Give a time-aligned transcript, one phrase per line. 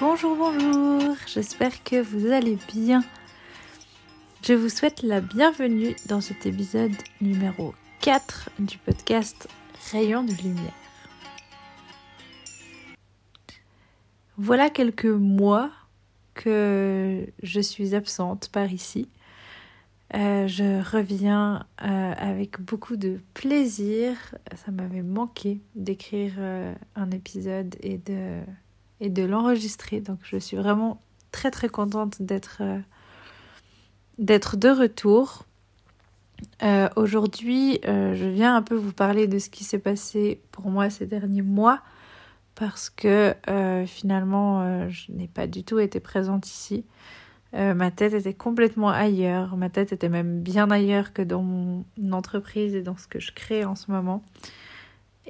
[0.00, 3.02] Bonjour, bonjour, j'espère que vous allez bien.
[4.44, 9.48] Je vous souhaite la bienvenue dans cet épisode numéro 4 du podcast
[9.90, 10.72] Rayon de lumière.
[14.36, 15.72] Voilà quelques mois
[16.34, 19.08] que je suis absente par ici.
[20.14, 24.16] Euh, je reviens euh, avec beaucoup de plaisir.
[24.54, 28.42] Ça m'avait manqué d'écrire euh, un épisode et de
[29.00, 30.00] et de l'enregistrer.
[30.00, 31.00] Donc je suis vraiment
[31.32, 32.78] très très contente d'être euh,
[34.18, 35.44] de retour.
[36.62, 40.70] Euh, aujourd'hui, euh, je viens un peu vous parler de ce qui s'est passé pour
[40.70, 41.80] moi ces derniers mois
[42.54, 43.36] parce que
[43.86, 46.84] finalement, je n'ai pas du tout été présente ici.
[47.52, 49.56] ma tête était complètement ailleurs.
[49.56, 53.30] Ma tête était même bien ailleurs que dans mon entreprise et dans ce que je
[53.30, 54.24] crée en ce moment.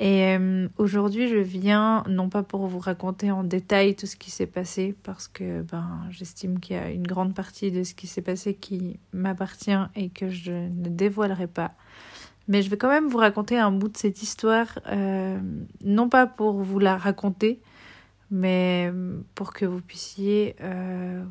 [0.01, 4.31] Et euh, aujourd'hui, je viens non pas pour vous raconter en détail tout ce qui
[4.31, 8.07] s'est passé, parce que ben, j'estime qu'il y a une grande partie de ce qui
[8.07, 11.73] s'est passé qui m'appartient et que je ne dévoilerai pas.
[12.47, 15.37] Mais je vais quand même vous raconter un bout de cette histoire, euh,
[15.83, 17.61] non pas pour vous la raconter,
[18.31, 18.93] mais
[19.35, 21.25] pour que vous puissiez euh,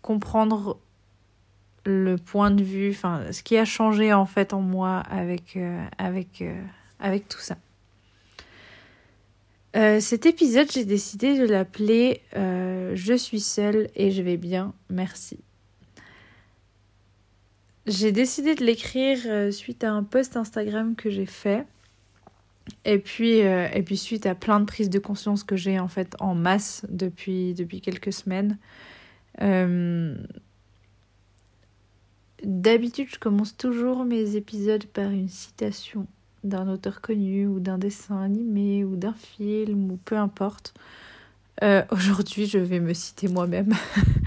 [0.00, 0.78] comprendre
[1.84, 5.58] le point de vue, enfin ce qui a changé en fait en moi avec
[5.98, 6.42] avec
[7.00, 7.56] avec tout ça.
[9.76, 14.72] Euh, cet épisode, j'ai décidé de l'appeler euh, Je suis seule et je vais bien,
[14.88, 15.38] merci.
[17.86, 21.66] J'ai décidé de l'écrire euh, suite à un post Instagram que j'ai fait.
[22.86, 26.16] Et puis, et puis suite à plein de prises de conscience que j'ai en fait
[26.18, 28.56] en masse depuis, depuis quelques semaines.
[32.42, 36.06] D'habitude, je commence toujours mes épisodes par une citation
[36.44, 40.74] d'un auteur connu ou d'un dessin animé ou d'un film ou peu importe.
[41.62, 43.74] Euh, aujourd'hui, je vais me citer moi-même.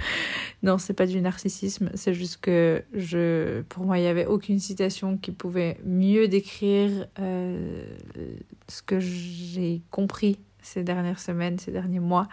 [0.64, 4.60] non, c'est pas du narcissisme, c'est juste que je, pour moi, il n'y avait aucune
[4.60, 7.86] citation qui pouvait mieux décrire euh,
[8.67, 12.27] ce que j'ai compris ces dernières semaines, ces derniers mois.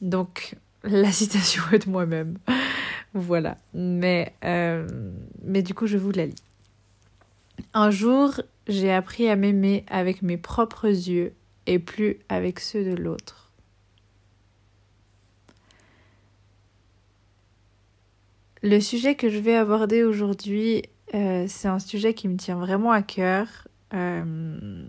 [0.00, 2.38] Donc, la citation est de moi-même.
[3.14, 3.56] voilà.
[3.74, 4.86] Mais, euh,
[5.42, 6.42] mais du coup, je vous la lis.
[7.74, 11.32] Un jour, j'ai appris à m'aimer avec mes propres yeux
[11.66, 13.50] et plus avec ceux de l'autre.
[18.62, 20.82] Le sujet que je vais aborder aujourd'hui,
[21.14, 24.84] euh, c'est un sujet qui me tient vraiment à cœur, euh,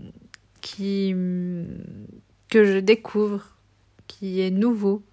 [0.62, 1.14] qui,
[2.50, 3.56] que je découvre,
[4.08, 5.04] qui est nouveau,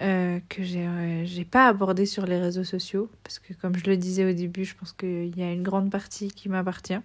[0.00, 3.98] euh, que j'ai n'ai pas abordé sur les réseaux sociaux, parce que comme je le
[3.98, 7.00] disais au début, je pense qu'il y a une grande partie qui m'appartient.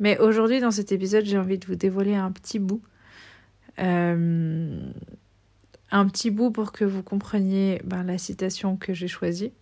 [0.00, 2.82] Mais aujourd'hui, dans cet épisode, j'ai envie de vous dévoiler un petit bout.
[3.78, 4.90] Euh,
[5.90, 9.52] un petit bout pour que vous compreniez ben, la citation que j'ai choisie.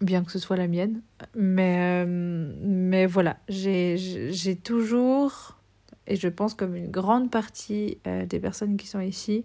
[0.00, 1.02] Bien que ce soit la mienne.
[1.34, 5.58] Mais, euh, mais voilà, j'ai toujours,
[6.06, 9.44] et je pense comme une grande partie euh, des personnes qui sont ici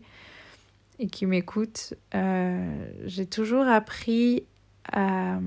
[1.00, 4.44] et qui m'écoutent, j'ai toujours appris
[4.92, 5.40] à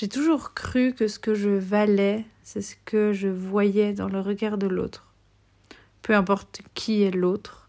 [0.00, 4.18] j'ai toujours cru que ce que je valais, c'est ce que je voyais dans le
[4.18, 5.12] regard de l'autre.
[6.00, 7.68] Peu importe qui est l'autre.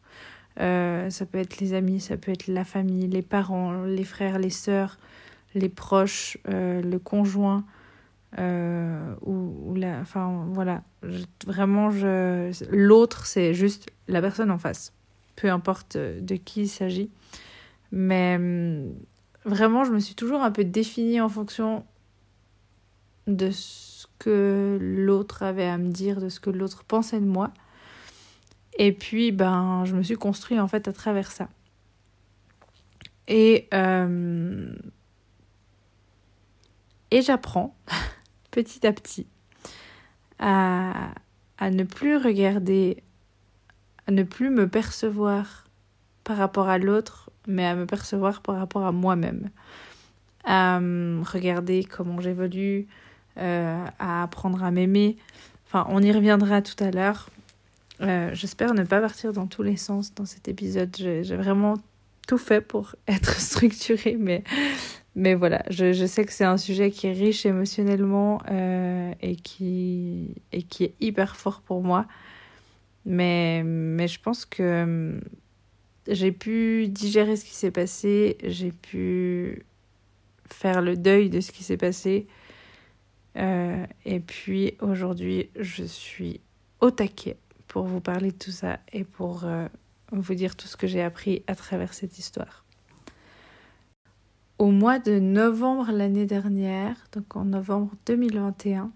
[0.62, 4.40] Euh, ça peut être les amis, ça peut être la famille, les parents, les frères,
[4.40, 4.98] les sœurs,
[5.56, 7.66] les proches, euh, le conjoint.
[8.40, 10.84] Euh, ou, la, enfin voilà,
[11.46, 14.94] vraiment, je, l'autre, c'est juste la personne en face.
[15.36, 17.12] Peu importe de qui il s'agit.
[17.92, 18.94] Mais hum,
[19.44, 21.84] vraiment, je me suis toujours un peu définie en fonction
[23.28, 27.52] de ce que l'autre avait à me dire, de ce que l'autre pensait de moi.
[28.78, 31.50] Et puis, ben, je me suis construit en fait à travers ça.
[33.28, 34.74] Et, euh,
[37.12, 37.76] et j'apprends
[38.52, 39.28] petit à petit
[40.40, 41.14] à,
[41.60, 43.04] à ne plus regarder,
[44.08, 45.68] à ne plus me percevoir
[46.24, 49.50] par rapport à l'autre, mais à me percevoir par rapport à moi-même.
[50.44, 52.88] À regarder comment j'évolue,
[53.38, 55.18] euh, à apprendre à m'aimer.
[55.68, 57.30] Enfin, on y reviendra tout à l'heure.
[58.02, 60.96] Euh, j'espère ne pas partir dans tous les sens dans cet épisode.
[60.98, 61.76] J'ai vraiment
[62.28, 64.44] tout fait pour être structuré, mais,
[65.16, 69.36] mais voilà, je, je sais que c'est un sujet qui est riche émotionnellement euh, et,
[69.36, 72.06] qui, et qui est hyper fort pour moi.
[73.06, 75.20] Mais, mais je pense que
[76.08, 79.64] j'ai pu digérer ce qui s'est passé, j'ai pu
[80.48, 82.28] faire le deuil de ce qui s'est passé.
[83.38, 86.42] Euh, et puis aujourd'hui, je suis
[86.80, 87.38] au taquet
[87.68, 89.68] pour vous parler de tout ça et pour euh,
[90.12, 92.66] vous dire tout ce que j'ai appris à travers cette histoire.
[94.60, 98.92] Au mois de novembre l'année dernière, donc en novembre 2021,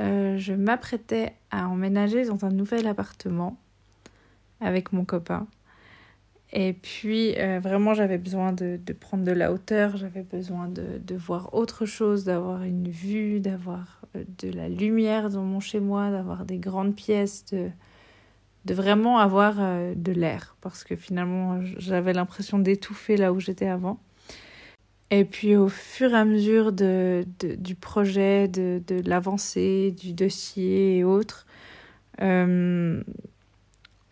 [0.00, 3.56] euh, je m'apprêtais à emménager dans un nouvel appartement
[4.60, 5.46] avec mon copain.
[6.56, 11.00] Et puis, euh, vraiment, j'avais besoin de, de, prendre de la hauteur, j'avais besoin de,
[11.04, 16.12] de, voir autre chose, d'avoir une vue, d'avoir euh, de la lumière dans mon chez-moi,
[16.12, 17.70] d'avoir des grandes pièces, de,
[18.66, 20.56] de vraiment avoir euh, de l'air.
[20.60, 23.98] Parce que finalement, j'avais l'impression d'étouffer là où j'étais avant.
[25.10, 27.24] Et puis, au fur et à mesure de,
[27.58, 31.46] du projet, de, l'avancée, du dossier et autres,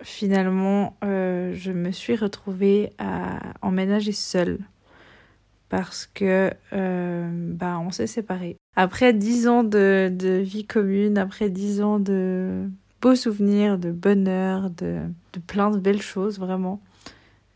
[0.03, 4.59] finalement, euh, je me suis retrouvée à emménager seule
[5.69, 8.57] parce que euh, bah, on s'est séparés.
[8.77, 12.69] Après dix ans de, de, vie commune, après dix ans de
[13.01, 15.01] beaux souvenirs, de bonheur, de,
[15.33, 16.81] de plein de belles choses, vraiment.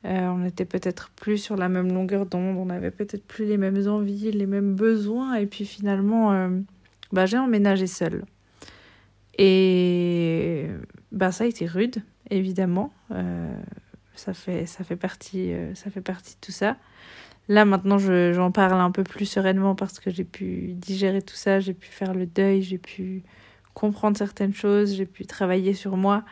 [0.05, 3.57] Euh, on n'était peut-être plus sur la même longueur d'onde, on n'avait peut-être plus les
[3.57, 6.49] mêmes envies, les mêmes besoins, et puis finalement,
[7.13, 8.25] bah, j'ai emménagé seule.
[9.37, 10.67] Et
[11.13, 12.93] bah, ça a été rude, évidemment.
[13.13, 13.57] Euh,
[14.15, 16.77] ça, fait, ça, fait partie, euh, ça fait partie de tout ça.
[17.49, 21.61] Là, maintenant, j'en parle un peu plus sereinement parce que j'ai pu digérer tout ça,
[21.61, 23.23] j'ai pu faire le deuil, j'ai pu
[23.73, 26.25] comprendre certaines choses, j'ai pu travailler sur moi.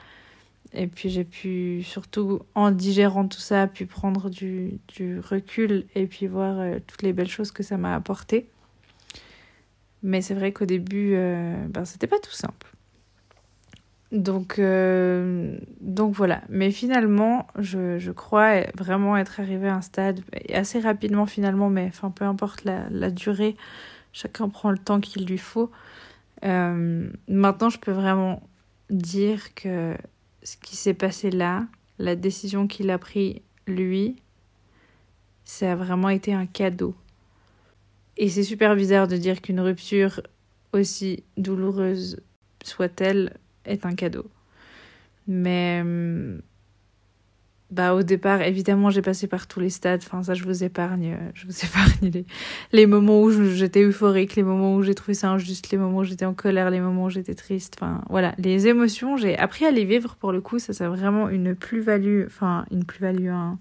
[0.73, 6.07] Et puis j'ai pu, surtout en digérant tout ça, pu prendre du, du recul et
[6.07, 8.49] puis voir euh, toutes les belles choses que ça m'a apporté.
[10.03, 12.73] Mais c'est vrai qu'au début, euh, ben, c'était pas tout simple.
[14.15, 16.43] Donc, euh, donc voilà.
[16.49, 20.21] Mais finalement, je, je, crois vraiment être arrivée à un stade
[20.53, 23.57] assez rapidement finalement, mais enfin peu importe la, la durée,
[24.13, 25.69] chacun prend le temps qu'il lui faut.
[26.45, 28.41] Euh, maintenant, je peux vraiment
[28.89, 29.97] dire que
[30.45, 31.67] ce qui s'est passé là,
[31.99, 34.15] la décision qu'il a pris lui,
[35.45, 36.95] ça a vraiment été un cadeau.
[38.17, 40.21] Et c'est super bizarre de dire qu'une rupture
[40.73, 42.23] aussi douloureuse
[42.63, 44.27] soit-elle est un cadeau.
[45.27, 46.41] Mais hum,
[47.71, 50.01] bah au départ, évidemment, j'ai passé par tous les stades.
[50.05, 51.19] Enfin, ça, je vous épargne.
[51.35, 52.25] Je vous épargne les,
[52.73, 56.05] les moments où j'étais euphorique, les moments où j'ai trouvé ça injuste, les moments où
[56.05, 57.77] j'étais en colère, les moments où j'étais triste.
[57.79, 60.59] Enfin, voilà, les émotions, j'ai appris à les vivre pour le coup.
[60.59, 62.25] Ça, c'est vraiment une plus-value.
[62.27, 63.29] Enfin, une plus-value.
[63.29, 63.59] Un,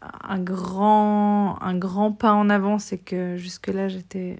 [0.00, 4.38] un grand, un grand pas en avant, c'est que jusque-là, j'étais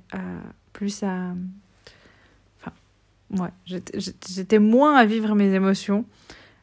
[0.72, 1.34] plus à
[3.32, 6.04] ouais, j'étais moins à vivre mes émotions.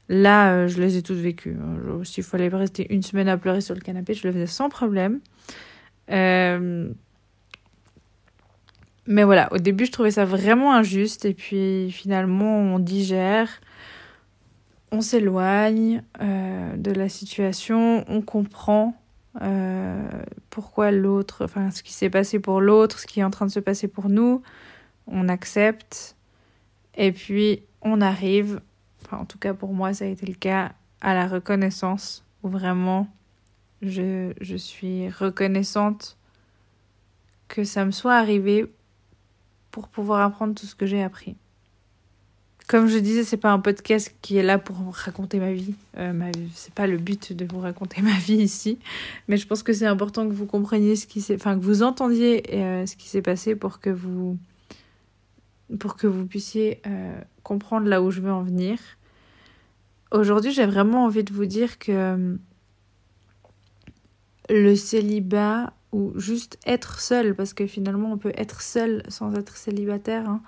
[0.09, 1.55] Là, euh, je les ai toutes vécues.
[1.55, 4.67] Euh, s'il fallait rester une semaine à pleurer sur le canapé, je le faisais sans
[4.67, 5.19] problème.
[6.09, 6.91] Euh...
[9.05, 11.25] Mais voilà, au début, je trouvais ça vraiment injuste.
[11.25, 13.49] Et puis, finalement, on digère,
[14.91, 18.95] on s'éloigne euh, de la situation, on comprend
[20.49, 23.51] pourquoi l'autre, enfin, ce qui s'est passé pour l'autre, ce qui est en train de
[23.51, 24.41] se passer pour nous.
[25.07, 26.17] On accepte.
[26.99, 28.59] Et puis, on arrive,
[29.11, 33.07] en tout cas pour moi, ça a été le cas, à la reconnaissance, où vraiment,
[33.81, 36.17] je, suis reconnaissante
[37.47, 38.69] que ça me soit arrivé
[39.71, 41.37] pour pouvoir apprendre tout ce que j'ai appris.
[42.67, 45.73] Comme je disais, c'est pas un podcast qui est là pour raconter ma vie.
[45.97, 48.77] Euh, ma c'est pas le but de vous raconter ma vie ici,
[49.29, 51.81] mais je pense que c'est important que vous compreniez ce qui s'est, enfin que vous
[51.81, 54.37] entendiez euh, ce qui s'est passé pour que vous
[55.77, 58.79] pour que vous puissiez euh, comprendre là où je veux en venir.
[60.11, 62.35] Aujourd'hui, j'ai vraiment envie de vous dire que euh,
[64.49, 69.57] le célibat ou juste être seul, parce que finalement on peut être seul sans être
[69.57, 70.41] célibataire, hein.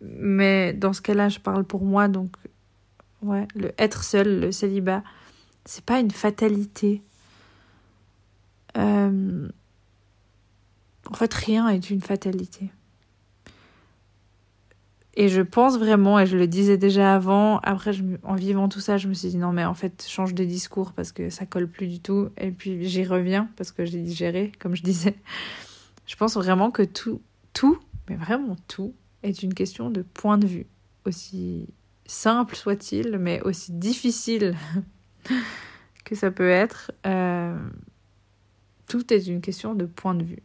[0.00, 2.36] mais dans ce cas-là, je parle pour moi, donc
[3.22, 5.02] ouais, le être seul, le célibat,
[5.64, 7.02] c'est pas une fatalité.
[8.76, 9.48] Euh...
[11.10, 12.70] En fait, rien est une fatalité.
[15.14, 17.92] Et je pense vraiment, et je le disais déjà avant, après
[18.22, 20.92] en vivant tout ça, je me suis dit non mais en fait change de discours
[20.92, 22.30] parce que ça colle plus du tout.
[22.38, 25.16] Et puis j'y reviens parce que j'ai digéré, comme je disais.
[26.06, 27.20] Je pense vraiment que tout,
[27.52, 27.78] tout,
[28.08, 30.66] mais vraiment tout, est une question de point de vue.
[31.04, 31.68] Aussi
[32.06, 34.56] simple soit-il, mais aussi difficile
[36.04, 36.90] que ça peut être.
[37.06, 37.56] Euh,
[38.88, 40.42] tout est une question de point de vue.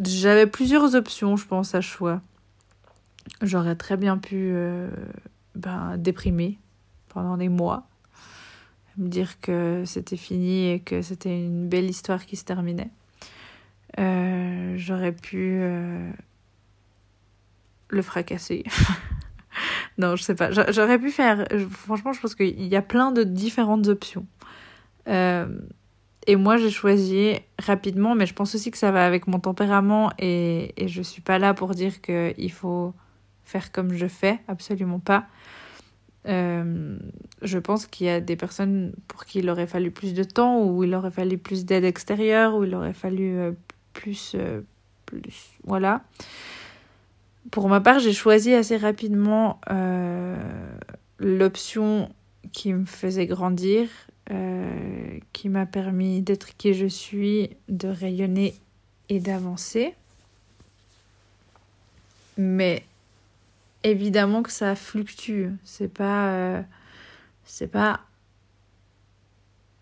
[0.00, 2.22] J'avais plusieurs options, je pense, à choix
[3.42, 4.88] j'aurais très bien pu euh,
[5.54, 6.58] ben, déprimer
[7.08, 7.86] pendant des mois,
[8.96, 12.90] me dire que c'était fini et que c'était une belle histoire qui se terminait.
[13.98, 16.10] Euh, j'aurais pu euh,
[17.88, 18.64] le fracasser
[19.98, 20.50] non, je sais pas.
[20.70, 21.46] J'aurais pu faire.
[21.70, 24.26] Franchement, je pense qu'il y a plein de différentes options.
[25.06, 30.12] Et moi, j'ai choisi rapidement, mais je pense aussi que ça va avec mon tempérament
[30.18, 32.92] et, et je suis pas là pour dire qu'il faut
[33.48, 35.26] faire comme je fais, absolument pas.
[36.26, 36.98] Euh,
[37.40, 40.62] je pense qu'il y a des personnes pour qui il aurait fallu plus de temps,
[40.62, 43.52] ou il aurait fallu plus d'aide extérieure, ou il aurait fallu euh,
[43.94, 44.60] plus, euh,
[45.06, 45.48] plus.
[45.64, 46.02] Voilà.
[47.50, 49.58] Pour ma part, j'ai choisi assez rapidement
[51.18, 52.10] l'option
[52.52, 53.88] qui me faisait grandir,
[55.32, 58.54] qui m'a permis d'être qui je suis, de rayonner
[59.08, 59.94] et d'avancer.
[62.36, 62.84] Mais
[63.84, 65.48] évidemment que ça fluctue.
[65.64, 66.30] C'est pas.
[66.30, 66.62] Euh,
[67.44, 68.00] c'est pas.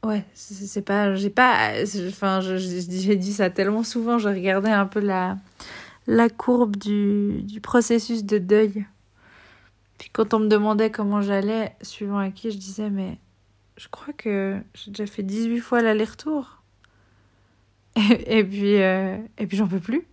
[0.05, 1.15] Ouais, c'est pas.
[1.15, 1.73] J'ai pas.
[2.09, 4.19] Enfin, j'ai dit ça tellement souvent.
[4.19, 5.37] Je regardais un peu la,
[6.07, 8.87] la courbe du, du processus de deuil.
[9.99, 13.19] Puis quand on me demandait comment j'allais, suivant à qui, je disais, mais
[13.77, 16.63] je crois que j'ai déjà fait 18 fois l'aller-retour.
[18.27, 20.07] Et, puis, euh, et puis j'en peux plus.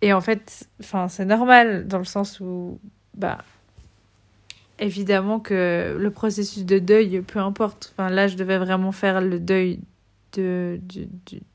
[0.00, 2.78] Et en fait, enfin, c'est normal dans le sens où,
[3.14, 3.38] bah,
[4.78, 7.92] évidemment que le processus de deuil, peu importe.
[7.92, 9.80] Enfin, là, je devais vraiment faire le deuil
[10.34, 10.80] de,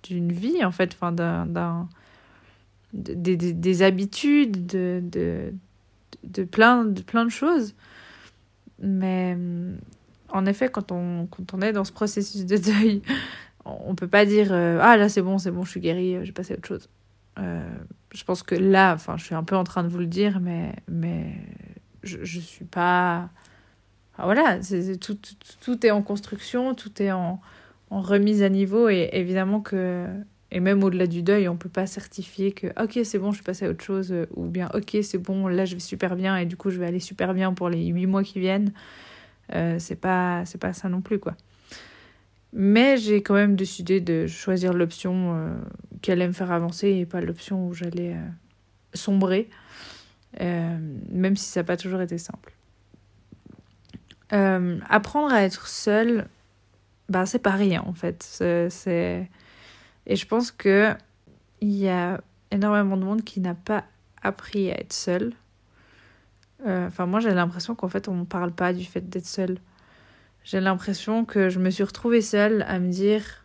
[0.03, 1.87] d'une vie, en fait, enfin, d'un,
[2.93, 5.53] des, des, des, habitudes, de, de,
[6.23, 7.75] de, plein, de plein de choses.
[8.79, 9.37] Mais
[10.29, 13.01] en effet, quand on, quand on est dans ce processus de deuil,
[13.65, 16.33] on peut pas dire euh, Ah là, c'est bon, c'est bon, je suis guérie, j'ai
[16.33, 16.89] passé à autre chose.
[17.39, 17.67] Euh,
[18.13, 20.39] je pense que là, enfin, je suis un peu en train de vous le dire,
[20.39, 21.33] mais, mais
[22.03, 23.29] je, je suis pas.
[24.17, 24.59] voilà,
[25.01, 27.41] tout, tout, tout, est en construction, tout est en,
[27.89, 30.07] en, remise à niveau, et évidemment que.
[30.51, 33.43] Et même au-delà du deuil, on peut pas certifier que, ok, c'est bon, je suis
[33.43, 36.45] passée à autre chose, ou bien, ok, c'est bon, là, je vais super bien, et
[36.45, 38.71] du coup, je vais aller super bien pour les huit mois qui viennent.
[39.55, 41.35] Euh, c'est pas, c'est pas ça non plus, quoi.
[42.55, 45.55] Mais j'ai quand même décidé de choisir l'option euh,
[46.03, 48.29] qui allait me faire avancer et pas l'option où j'allais euh,
[48.93, 49.49] sombrer,
[50.39, 50.77] euh,
[51.09, 52.53] même si ça n'a pas toujours été simple.
[54.29, 56.27] apprendre à être seul,
[57.09, 58.21] bah, c'est pas rien en fait.
[58.21, 59.29] C'est...
[60.05, 60.93] Et je pense que
[61.61, 63.85] il y a énormément de monde qui n'a pas
[64.21, 65.33] appris à être seul.
[66.65, 69.57] Enfin, moi j'ai l'impression qu'en fait on ne parle pas du fait d'être seul
[70.43, 73.43] j'ai l'impression que je me suis retrouvée seule à me dire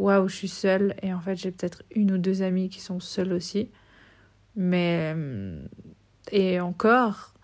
[0.00, 0.94] waouh, je suis seule.
[1.02, 3.70] Et en fait, j'ai peut-être une ou deux amies qui sont seules aussi.
[4.56, 5.12] Mais.
[5.14, 5.62] Euh,
[6.32, 7.34] et encore,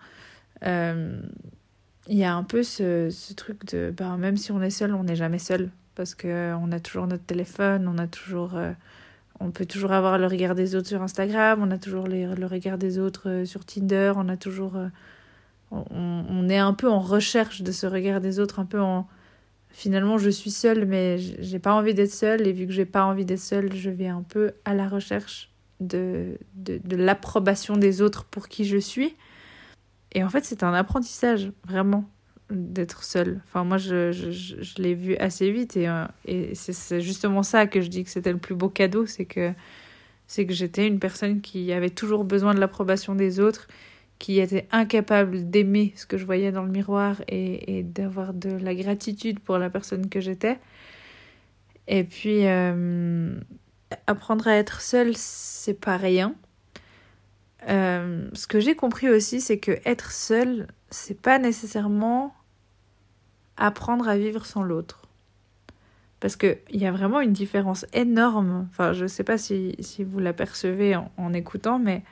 [0.63, 1.21] euh,
[2.07, 3.93] il y a un peu ce, ce truc de.
[3.95, 5.69] Ben, même si on est seul, on n'est jamais seul.
[5.95, 8.55] Parce qu'on a toujours notre téléphone, on a toujours.
[8.55, 8.73] Euh,
[9.39, 12.45] on peut toujours avoir le regard des autres sur Instagram, on a toujours les, le
[12.47, 14.73] regard des autres sur Tinder, on a toujours
[15.71, 19.07] on, est un peu en recherche de ce regard des autres, un peu en
[19.69, 23.03] finalement je suis seule mais j'ai pas envie d'être seule et vu que j'ai pas
[23.03, 28.01] envie d'être seule, je vais un peu à la recherche de, de, de l'approbation des
[28.01, 29.15] autres pour qui je suis.
[30.13, 32.09] Et en fait, c'est un apprentissage, vraiment,
[32.49, 33.41] d'être seule.
[33.45, 37.67] Enfin, moi, je, je, je, l'ai vu assez vite et, euh, et c'est justement ça
[37.67, 39.53] que je dis que c'était le plus beau cadeau, c'est que,
[40.25, 43.67] c'est que j'étais une personne qui avait toujours besoin de l'approbation des autres
[44.19, 48.73] qui était incapable d'aimer ce que je voyais dans le miroir et, d'avoir de la
[48.73, 50.59] gratitude pour la personne que j'étais.
[51.87, 53.39] Et puis, euh,
[54.07, 56.35] apprendre à être seule, c'est pas rien.
[57.69, 62.33] Euh, ce que j'ai compris aussi, c'est que être seul, c'est pas nécessairement
[63.55, 65.03] apprendre à vivre sans l'autre.
[66.19, 68.67] Parce qu'il y a vraiment une différence énorme.
[68.71, 72.03] Enfin, je sais pas si, vous l'apercevez en écoutant, mais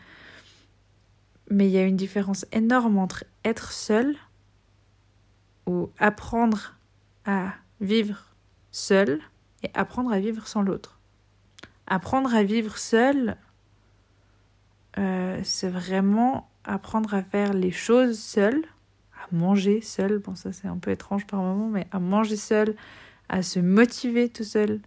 [1.50, 4.16] mais il y a une différence énorme entre être seul
[5.68, 6.76] ou apprendre
[7.26, 8.36] à vivre
[8.72, 9.20] seul
[9.64, 11.00] et apprendre à vivre sans l'autre.
[11.88, 13.38] Apprendre à vivre seul,
[14.98, 18.66] euh, c'est vraiment apprendre à faire les choses seul,
[19.14, 20.20] à manger seul.
[20.20, 22.76] Bon, ça c'est un peu étrange par moment, mais à manger seul,
[23.30, 24.82] à se motiver tout seul,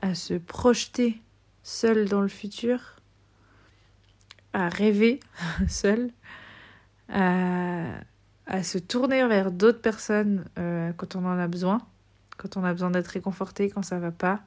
[0.00, 1.20] à se projeter
[1.62, 2.99] seul dans le futur,
[4.52, 5.20] à rêver
[5.68, 6.10] seul,
[7.08, 11.80] à, se tourner vers d'autres personnes euh, quand on en a besoin,
[12.36, 14.40] quand on a besoin d'être réconforté, quand ça va pas.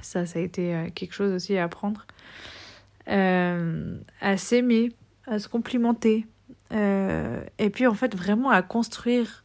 [0.00, 2.06] Ça, ça a été euh, quelque chose aussi à apprendre.
[3.08, 4.92] Euh, à s'aimer,
[5.26, 6.26] à se complimenter.
[6.70, 9.44] et puis en fait vraiment à construire,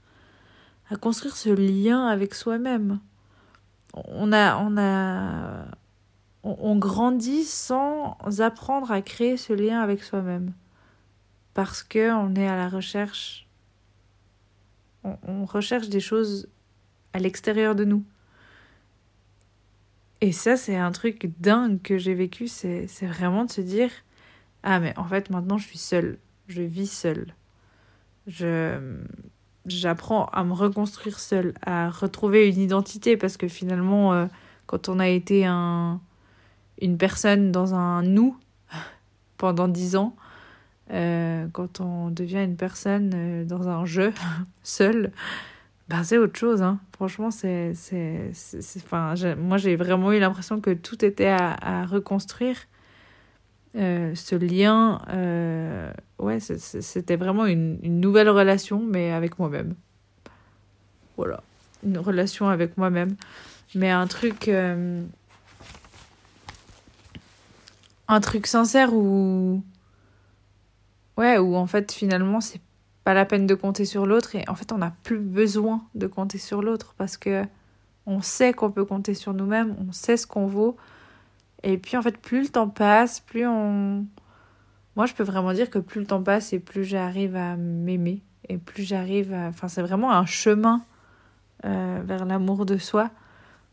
[0.89, 2.99] à construire ce lien avec soi-même.
[3.93, 5.65] On a, on a,
[6.59, 10.53] on, grandit sans apprendre à créer ce lien avec soi-même.
[11.53, 13.47] parce que on est à la recherche
[15.27, 16.47] on, recherche des choses
[17.13, 18.03] à l'extérieur de nous.
[20.21, 23.91] Et ça, c'est un truc dingue que j'ai vécu, c'est vraiment de se dire
[24.63, 27.33] Ah, mais en fait, maintenant, je suis seule, je vis seule.
[28.25, 28.97] Je
[29.67, 34.25] j'apprends à me reconstruire seule, à retrouver une identité parce que finalement, euh,
[34.65, 35.99] quand on a été un,
[36.81, 38.37] une personne dans un nous
[39.37, 40.15] pendant dix ans,
[40.93, 44.13] euh, quand on devient une personne euh, dans un jeu
[44.63, 45.11] seul,
[45.89, 46.61] ben c'est autre chose.
[46.61, 46.79] Hein.
[46.93, 48.31] Franchement, c'est, c'est,
[49.37, 52.57] moi j'ai vraiment eu l'impression que tout était à, à reconstruire.
[53.75, 55.01] Euh, ce lien,
[56.19, 59.75] ouais, c'était vraiment une, une, nouvelle relation, mais avec moi-même.
[61.15, 61.43] Voilà,
[61.85, 63.15] une relation avec moi-même.
[63.75, 64.49] Mais un truc.
[68.07, 69.63] Un truc sincère où.
[71.17, 72.61] Ouais, où en fait, finalement, c'est
[73.03, 76.07] pas la peine de compter sur l'autre et en fait, on n'a plus besoin de
[76.07, 77.43] compter sur l'autre parce que
[78.05, 80.77] on sait qu'on peut compter sur nous-mêmes, on sait ce qu'on vaut
[81.63, 84.05] et puis en fait, plus le temps passe, plus on...
[84.95, 88.23] Moi, je peux vraiment dire que plus le temps passe et plus j'arrive à m'aimer
[88.49, 89.47] et plus j'arrive à...
[89.47, 90.81] Enfin, c'est vraiment un chemin
[91.65, 93.09] euh, vers l'amour de soi.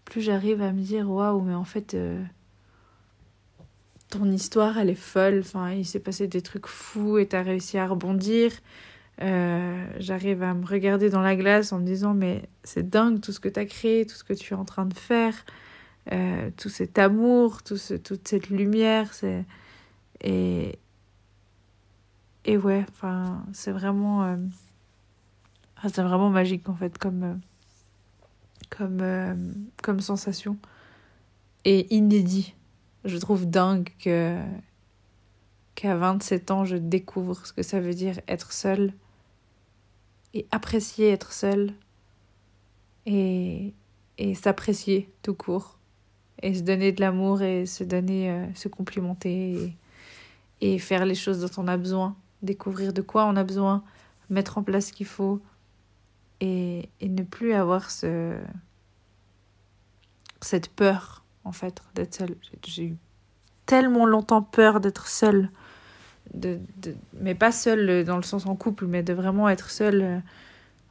[0.05, 2.23] Plus j'arrive à me dire, waouh, mais en fait, euh,
[4.19, 5.41] ton histoire, elle est folle.
[5.41, 8.53] Enfin, il s'est passé des trucs fous et t'as réussi à rebondir.
[9.23, 13.33] Euh, j'arrive à me regarder dans la glace en me disant, mais c'est dingue tout
[13.33, 15.35] ce que t'as créé, tout ce que tu es en train de faire.
[16.13, 19.11] Euh, tout cet amour, tout ce, toute cette lumière.
[20.21, 20.79] Et,
[22.45, 24.37] et ouais, enfin, c'est vraiment, euh...
[25.83, 27.41] ah, c'est vraiment magique en fait comme,
[28.71, 30.57] comme, comme sensation.
[31.65, 32.55] Et inédit.
[33.05, 34.39] Je trouve dingue que
[35.75, 38.93] qu'à 27 ans, je découvre ce que ça veut dire être seule
[40.33, 41.73] et apprécier être seule
[43.07, 43.75] et,
[44.19, 45.79] et s'apprécier tout court
[46.43, 49.75] et se donner de l'amour et se donner, euh, se complimenter
[50.61, 53.83] et, et, faire les choses dont on a besoin, découvrir de quoi on a besoin,
[54.31, 55.41] mettre en place ce qu'il faut
[56.41, 58.37] et, et ne plus avoir ce,
[60.41, 62.37] cette peur en fait d'être seule.
[62.67, 62.97] J'ai eu
[63.67, 65.51] tellement longtemps peur d'être seule,
[66.33, 70.03] de, de, mais pas seule dans le sens en couple, mais de vraiment être seule.
[70.03, 70.19] Euh,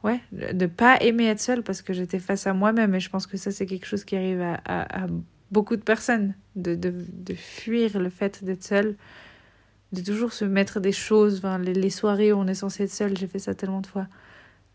[0.04, 3.26] ouais, de pas aimer être seule parce que j'étais face à moi-même et je pense
[3.26, 5.06] que ça c'est quelque chose qui arrive à, à,
[5.50, 8.96] beaucoup de personnes, de, de, de fuir le fait d'être seule,
[9.92, 12.90] de toujours se mettre des choses, enfin, les, les soirées où on est censé être
[12.90, 14.06] seul, j'ai fait ça tellement de fois.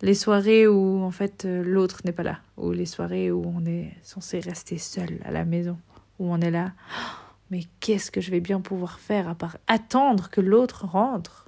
[0.01, 3.65] Les soirées où en fait euh, l'autre n'est pas là, ou les soirées où on
[3.65, 5.77] est censé rester seul à la maison,
[6.19, 6.71] où on est là,
[7.51, 11.47] mais qu'est-ce que je vais bien pouvoir faire à part attendre que l'autre rentre?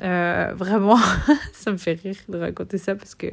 [0.00, 0.98] Euh, Vraiment,
[1.52, 3.26] ça me fait rire de raconter ça parce que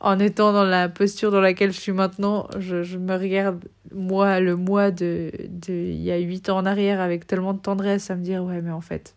[0.00, 4.56] en étant dans la posture dans laquelle je suis maintenant, je, me regarde, moi, le
[4.56, 8.16] moi de, de il y a huit ans en arrière, avec tellement de tendresse, à
[8.16, 9.14] me dire, ouais, mais en fait,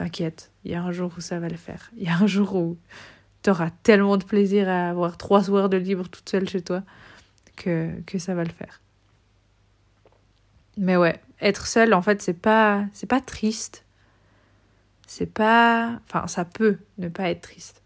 [0.00, 1.90] t'inquiète, il y a un jour où ça va le faire.
[1.96, 2.78] Il y a un jour où
[3.42, 6.82] t'auras tellement de plaisir à avoir trois soirs de libre toute seule chez toi
[7.56, 8.80] que, que ça va le faire.
[10.78, 13.84] Mais ouais, être seule, en fait, c'est pas, c'est pas triste.
[15.06, 16.00] C'est pas.
[16.06, 17.82] Enfin, ça peut ne pas être triste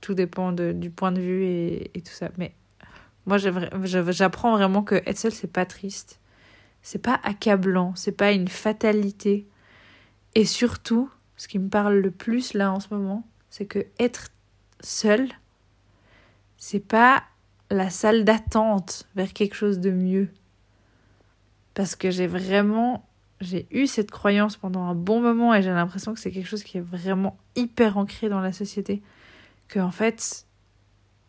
[0.00, 2.30] tout dépend du point de vue et, et tout ça.
[2.38, 2.54] Mais
[3.26, 6.20] moi, j'apprends vraiment que être seul, c'est pas triste.
[6.82, 7.94] C'est pas accablant.
[7.96, 9.48] C'est pas une fatalité.
[10.38, 14.28] Et surtout, ce qui me parle le plus là en ce moment, c'est que être
[14.78, 15.26] seul,
[16.58, 17.24] c'est pas
[17.70, 20.28] la salle d'attente vers quelque chose de mieux.
[21.74, 23.04] Parce que j'ai vraiment
[23.40, 26.62] j'ai eu cette croyance pendant un bon moment et j'ai l'impression que c'est quelque chose
[26.62, 29.02] qui est vraiment hyper ancré dans la société.
[29.66, 30.46] Que en fait,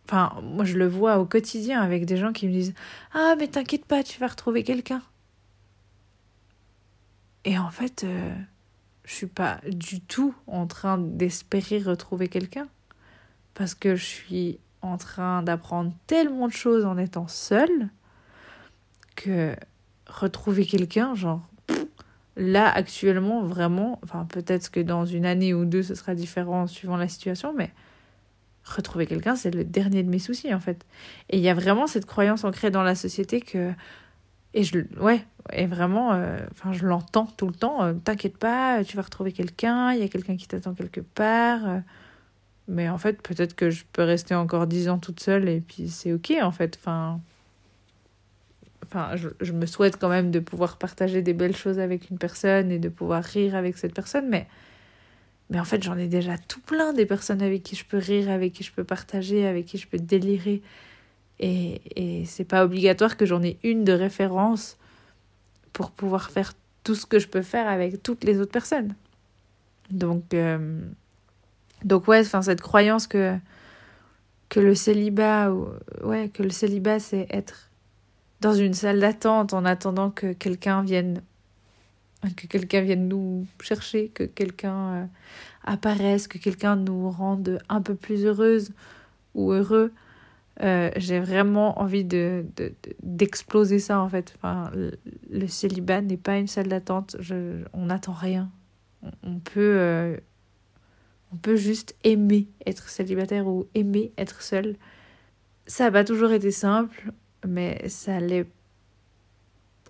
[0.05, 2.75] enfin, moi je le vois au quotidien avec des gens qui me disent
[3.15, 5.01] Ah, mais t'inquiète pas, tu vas retrouver quelqu'un.
[7.43, 8.35] Et en fait, euh,
[9.09, 12.67] je suis pas du tout en train d'espérer retrouver quelqu'un.
[13.55, 17.89] Parce que je suis en train d'apprendre tellement de choses en étant seule
[19.15, 19.55] que
[20.05, 21.41] retrouver quelqu'un, genre,
[22.37, 26.95] là actuellement vraiment enfin peut-être que dans une année ou deux ce sera différent suivant
[26.95, 27.69] la situation mais
[28.63, 30.85] retrouver quelqu'un c'est le dernier de mes soucis en fait
[31.29, 33.73] et il y a vraiment cette croyance ancrée dans la société que
[34.53, 38.83] et je ouais et vraiment euh, enfin je l'entends tout le temps euh, t'inquiète pas
[38.83, 41.79] tu vas retrouver quelqu'un il y a quelqu'un qui t'attend quelque part euh.
[42.67, 45.89] mais en fait peut-être que je peux rester encore dix ans toute seule et puis
[45.89, 47.19] c'est ok en fait enfin
[48.89, 52.17] enfin, je, je, me souhaite quand même de pouvoir partager des belles choses avec une
[52.17, 54.47] personne et de pouvoir rire avec cette personne, mais
[55.49, 58.29] Mais en fait, j'en ai déjà tout plein des personnes avec qui je peux rire,
[58.29, 60.61] avec qui je peux partager, avec qui je peux délirer.
[61.39, 64.77] Et, et c'est pas obligatoire que j'en ai une de référence
[65.73, 68.95] pour pouvoir faire tout ce que je peux faire avec toutes les autres personnes.
[69.91, 70.81] Donc, euh,
[71.83, 73.37] donc ouais, enfin, cette croyance que,
[74.49, 75.53] que le célibat,
[76.03, 77.69] ouais, que le célibat, c'est être
[78.41, 81.21] dans une salle d'attente en attendant que quelqu'un vienne
[82.35, 85.05] que quelqu'un vienne nous chercher, que quelqu'un euh,
[85.63, 88.71] apparaisse, que quelqu'un nous rende un peu plus heureuse
[89.35, 89.93] ou heureux.
[90.61, 92.45] Euh, j'ai vraiment envie de,
[93.01, 94.33] d'exploser ça en fait.
[94.35, 94.71] Enfin,
[95.29, 97.15] le, célibat n'est pas une salle d'attente.
[97.73, 98.49] on n'attend rien.
[99.23, 100.17] On, peut, euh,
[101.31, 104.75] on peut juste aimer être célibataire ou aimer être seul.
[105.65, 107.13] Ça n'a pas toujours été simple,
[107.47, 108.47] mais ça l'est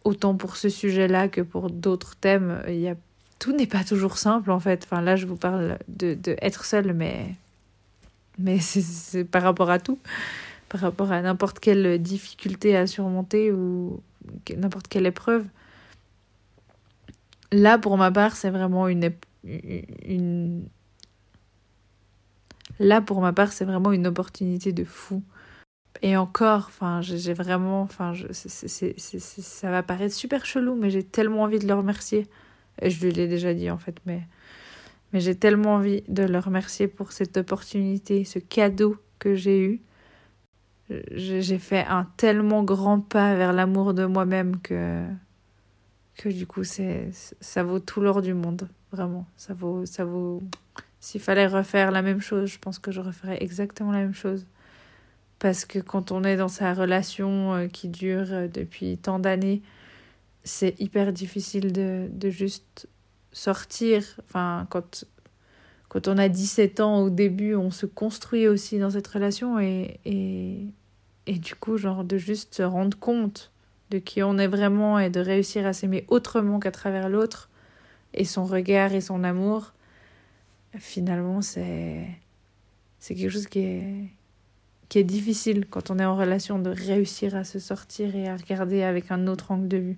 [0.04, 2.62] autant pour ce sujet-là que pour d'autres thèmes.
[2.68, 2.96] Il y a...
[3.40, 4.84] Tout n'est pas toujours simple en fait.
[4.84, 7.34] Enfin, là, je vous parle de, de être seul, mais,
[8.38, 9.98] mais c'est par rapport à tout.
[10.70, 14.02] Par rapport à n'importe quelle difficulté à surmonter ou
[14.56, 15.46] n'importe quelle épreuve.
[17.52, 19.12] Là, pour ma part, c'est vraiment une.
[22.80, 25.24] Là, pour ma part, c'est vraiment une opportunité de fou
[26.02, 31.60] et encore, enfin, j'ai vraiment, enfin, ça va paraître super chelou, mais j'ai tellement envie
[31.60, 32.28] de le remercier.
[32.82, 34.22] Et je lui l'ai déjà dit en fait, mais,
[35.12, 39.82] mais j'ai tellement envie de le remercier pour cette opportunité, ce cadeau que j'ai eu.
[41.12, 45.06] J'ai fait un tellement grand pas vers l'amour de moi-même que,
[46.18, 49.28] que du coup, c'est, ça vaut tout l'or du monde, vraiment.
[49.38, 50.42] Ça vaut, ça vaut.
[51.00, 54.46] S'il fallait refaire la même chose, je pense que je referais exactement la même chose.
[55.38, 59.62] Parce que quand on est dans sa relation euh, qui dure euh, depuis tant d'années,
[60.44, 62.88] c'est hyper difficile de, de juste
[63.32, 64.04] sortir.
[64.26, 65.06] Enfin, quand,
[65.88, 70.68] quand on a 17 ans au début, on se construit aussi dans cette relation et,
[71.30, 73.52] et du coup, genre de juste se rendre compte
[73.92, 77.52] de qui on est vraiment et de réussir à s'aimer autrement qu'à travers l'autre
[78.16, 79.74] et son regard et son amour,
[80.80, 82.08] finalement, c'est
[82.98, 84.10] c'est quelque chose qui est
[84.90, 88.36] qui est difficile quand on est en relation de réussir à se sortir et à
[88.36, 89.98] regarder avec un autre angle de vue.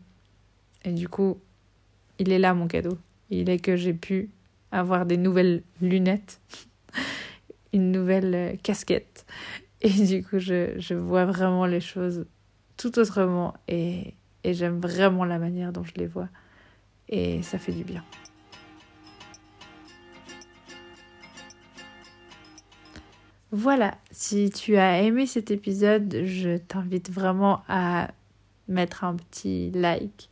[0.84, 1.40] Et du coup,
[2.20, 2.98] il est là mon cadeau.
[3.30, 4.30] Il est que j'ai pu
[4.74, 6.42] avoir des nouvelles lunettes,
[7.74, 9.26] une nouvelle euh, casquette.
[9.84, 12.26] Et du coup, je, vois vraiment les choses
[12.78, 14.14] tout autrement et,
[14.44, 16.30] et j'aime vraiment la manière dont je les vois.
[17.10, 18.04] Et ça fait du bien.
[23.52, 28.12] Voilà, si tu as aimé cet épisode, je t'invite vraiment à
[28.70, 30.30] mettre un petit like.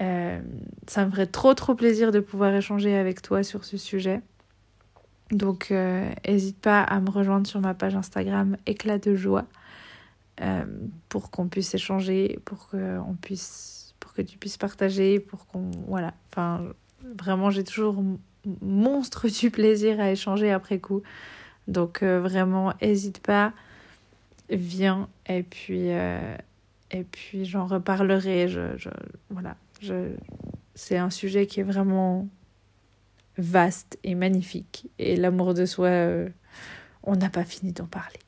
[0.00, 0.40] Euh,
[0.86, 4.20] ça me ferait trop trop plaisir de pouvoir échanger avec toi sur ce sujet.
[5.30, 9.44] Donc n'hésite euh, pas à me rejoindre sur ma page Instagram éclat de joie
[10.40, 10.64] euh,
[11.08, 16.14] pour qu'on puisse échanger, pour que puisse pour que tu puisses partager, pour qu'on voilà,
[16.30, 16.62] enfin
[17.18, 18.02] vraiment j'ai toujours
[18.62, 21.02] monstre du plaisir à échanger après coup.
[21.66, 23.52] Donc euh, vraiment, n'hésite pas,
[24.48, 28.48] viens et puis, et puis j'en reparlerai.
[28.48, 28.88] Je, je,
[29.28, 30.12] voilà, je,
[30.74, 32.26] c'est un sujet qui est vraiment
[33.38, 34.88] vaste et magnifique.
[34.98, 36.28] Et l'amour de soi, euh,
[37.02, 38.18] on n'a pas fini d'en parler.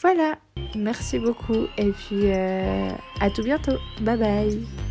[0.00, 0.38] Voilà,
[0.76, 3.78] merci beaucoup et puis à tout bientôt.
[4.00, 4.87] Bye bye.